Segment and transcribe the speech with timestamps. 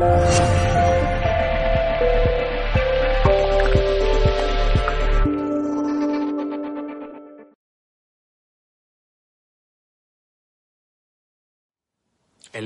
[0.00, 0.06] El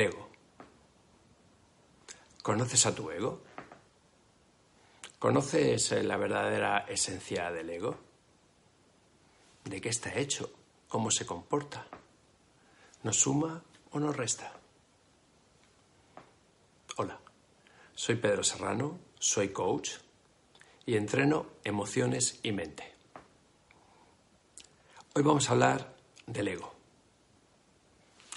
[0.02, 0.28] ego.
[2.42, 3.40] ¿Conoces a tu ego?
[5.18, 7.96] ¿Conoces la verdadera esencia del ego?
[9.64, 10.52] ¿De qué está hecho?
[10.86, 11.86] ¿Cómo se comporta?
[13.02, 13.62] ¿Nos suma
[13.92, 14.52] o nos resta?
[16.98, 17.21] Hola,
[18.02, 19.90] soy Pedro Serrano, soy coach
[20.84, 22.82] y entreno emociones y mente.
[25.14, 25.94] Hoy vamos a hablar
[26.26, 26.74] del ego.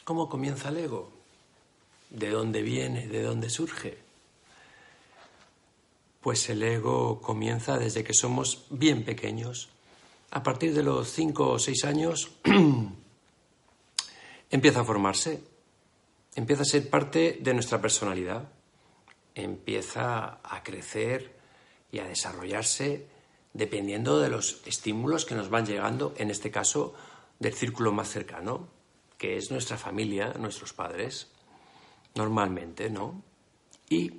[0.03, 1.11] ¿Cómo comienza el ego?
[2.11, 3.07] ¿De dónde viene?
[3.07, 3.97] ¿De dónde surge?
[6.21, 9.69] Pues el ego comienza desde que somos bien pequeños.
[10.29, 12.29] A partir de los cinco o seis años
[14.51, 15.41] empieza a formarse,
[16.35, 18.47] empieza a ser parte de nuestra personalidad,
[19.35, 21.35] empieza a crecer
[21.91, 23.07] y a desarrollarse
[23.53, 26.93] dependiendo de los estímulos que nos van llegando, en este caso
[27.39, 28.67] del círculo más cercano,
[29.17, 31.31] que es nuestra familia, nuestros padres
[32.15, 33.21] normalmente, ¿no?
[33.89, 34.11] Y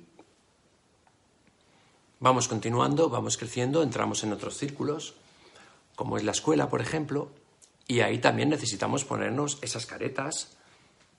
[2.19, 5.15] vamos continuando, vamos creciendo, entramos en otros círculos,
[5.95, 7.29] como es la escuela, por ejemplo,
[7.87, 10.57] y ahí también necesitamos ponernos esas caretas,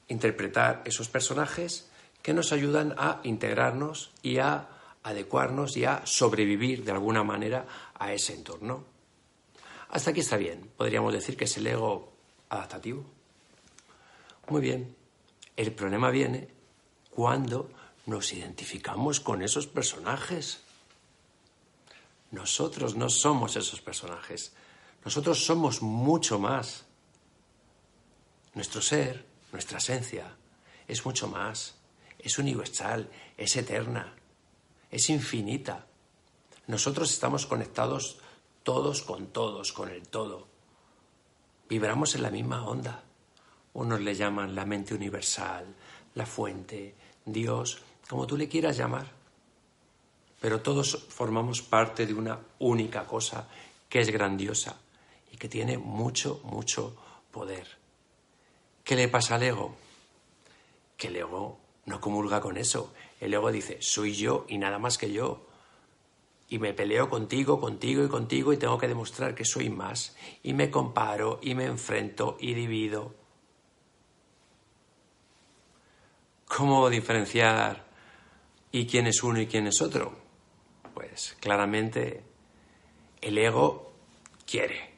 [0.08, 1.87] interpretar esos personajes
[2.22, 4.68] que nos ayudan a integrarnos y a
[5.02, 8.84] adecuarnos y a sobrevivir de alguna manera a ese entorno.
[9.90, 10.70] Hasta aquí está bien.
[10.76, 12.12] Podríamos decir que es el ego
[12.50, 13.04] adaptativo.
[14.48, 14.94] Muy bien.
[15.56, 16.48] El problema viene
[17.10, 17.70] cuando
[18.06, 20.60] nos identificamos con esos personajes.
[22.30, 24.52] Nosotros no somos esos personajes.
[25.04, 26.84] Nosotros somos mucho más.
[28.54, 30.36] Nuestro ser, nuestra esencia,
[30.86, 31.77] es mucho más.
[32.18, 34.14] Es universal, es eterna,
[34.90, 35.86] es infinita.
[36.66, 38.18] Nosotros estamos conectados
[38.62, 40.46] todos con todos, con el todo.
[41.68, 43.02] Vibramos en la misma onda.
[43.74, 45.74] Unos le llaman la mente universal,
[46.14, 49.06] la fuente, Dios, como tú le quieras llamar.
[50.40, 53.48] Pero todos formamos parte de una única cosa
[53.88, 54.76] que es grandiosa
[55.32, 56.96] y que tiene mucho, mucho
[57.30, 57.66] poder.
[58.84, 59.76] ¿Qué le pasa al ego?
[60.96, 62.92] Que el ego no comulga con eso.
[63.20, 65.46] El ego dice, soy yo y nada más que yo.
[66.50, 70.16] Y me peleo contigo, contigo y contigo y tengo que demostrar que soy más.
[70.42, 73.14] Y me comparo y me enfrento y divido.
[76.46, 77.84] ¿Cómo diferenciar
[78.72, 80.16] y quién es uno y quién es otro?
[80.94, 82.22] Pues claramente
[83.20, 83.92] el ego
[84.46, 84.94] quiere.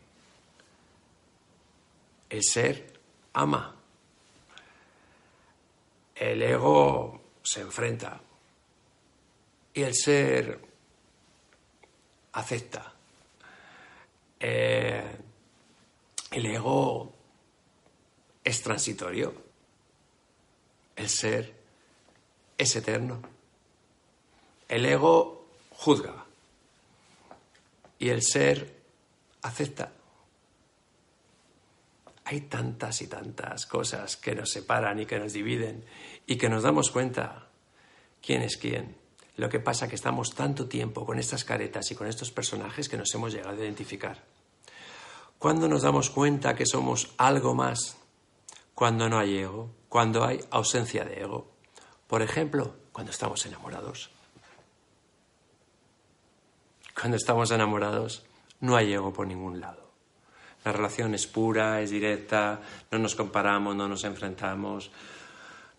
[2.29, 3.01] El ser
[3.33, 3.80] ama.
[6.21, 8.21] El ego se enfrenta.
[9.75, 10.61] Y el ser
[12.33, 12.93] acepta.
[14.39, 15.17] Eh,
[16.31, 17.13] el ego
[18.45, 19.51] es transitorio
[21.01, 21.55] el ser
[22.59, 23.23] es eterno.
[24.69, 26.27] El ego juzga
[27.99, 28.77] y el ser
[29.41, 29.93] acepta.
[32.31, 35.85] Hay tantas y tantas cosas que nos separan y que nos dividen
[36.29, 37.49] y que nos damos cuenta
[38.23, 38.97] quién es quién.
[39.35, 42.89] Lo que pasa es que estamos tanto tiempo con estas caretas y con estos personajes
[42.89, 44.23] que nos hemos llegado a identificar.
[45.41, 47.97] ¿Cuándo nos damos cuenta que somos algo más?
[48.77, 51.51] Cuando no hay ego, cuando hay ausencia de ego.
[52.07, 54.09] Por ejemplo, cuando estamos enamorados.
[56.95, 58.25] Cuando estamos enamorados
[58.61, 59.90] no hay ego por ningún lado.
[60.65, 62.61] La relación es pura, es directa,
[62.91, 64.91] no nos comparamos, no nos enfrentamos,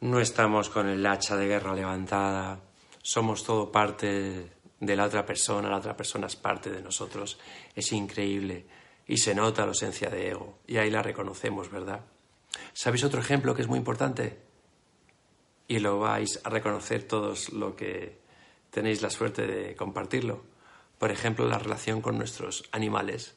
[0.02, 2.60] no estamos con el hacha de guerra levantada,
[3.04, 7.38] somos todo parte de la otra persona, la otra persona es parte de nosotros.
[7.76, 8.66] Es increíble
[9.08, 12.02] y se nota la ausencia de ego y ahí la reconocemos, ¿verdad?
[12.74, 14.40] ¿Sabéis otro ejemplo que es muy importante?
[15.68, 18.20] Y lo vais a reconocer todos lo que
[18.72, 20.44] tenéis la suerte de compartirlo.
[20.98, 23.36] Por ejemplo, la relación con nuestros animales,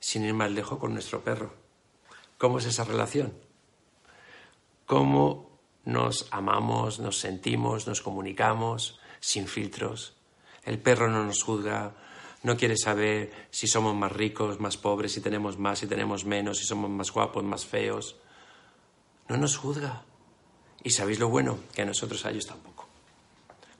[0.00, 1.52] sin ir más lejos con nuestro perro.
[2.38, 3.34] ¿Cómo es esa relación?
[4.86, 10.16] ¿Cómo nos amamos, nos sentimos, nos comunicamos sin filtros?
[10.64, 11.94] El perro no nos juzga,
[12.42, 16.58] no quiere saber si somos más ricos, más pobres, si tenemos más, si tenemos menos,
[16.58, 18.16] si somos más guapos, más feos.
[19.28, 20.02] No nos juzga.
[20.82, 22.88] Y sabéis lo bueno, que a nosotros a ellos tampoco.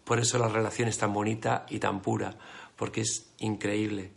[0.05, 2.37] Por eso la relación es tan bonita y tan pura,
[2.77, 4.13] porque es increíble,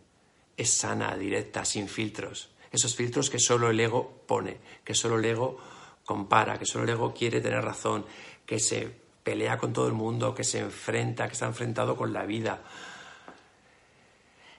[0.56, 2.50] es sana, directa, sin filtros.
[2.70, 5.58] Esos filtros que solo el ego pone, que solo el ego
[6.04, 8.04] compara, que solo el ego quiere tener razón,
[8.44, 8.90] que se
[9.22, 12.62] pelea con todo el mundo, que se enfrenta, que está enfrentado con la vida.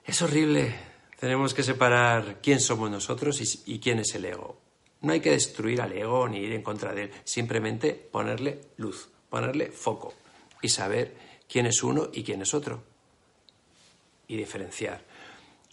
[0.06, 0.76] Es horrible.
[1.20, 4.58] Tenemos que separar quién somos nosotros y, y quién es el ego.
[5.02, 9.10] No hay que destruir al ego ni ir en contra de él, simplemente ponerle luz,
[9.30, 10.14] ponerle foco
[10.62, 11.16] y saber
[11.48, 12.84] quién es uno y quién es otro.
[14.28, 15.04] Y diferenciar.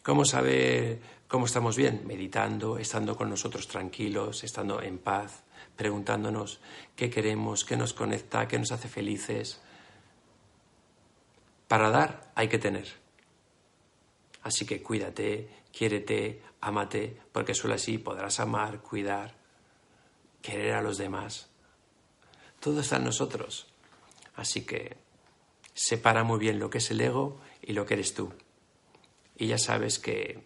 [0.02, 2.02] ¿Cómo saber cómo estamos bien?
[2.06, 5.44] Meditando, estando con nosotros tranquilos, estando en paz,
[5.76, 6.58] preguntándonos
[6.96, 9.60] qué queremos, qué nos conecta, qué nos hace felices.
[11.68, 12.88] Para dar hay que tener.
[14.42, 19.36] Así que cuídate, quiérete, ámate, porque solo así podrás amar, cuidar,
[20.42, 21.48] querer a los demás.
[22.58, 23.68] Todo está en nosotros.
[24.34, 24.96] Así que
[25.74, 28.32] separa muy bien lo que es el ego y lo que eres tú.
[29.36, 30.44] Y ya sabes que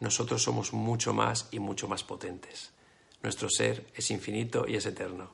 [0.00, 2.72] nosotros somos mucho más y mucho más potentes.
[3.22, 5.32] Nuestro ser es infinito y es eterno.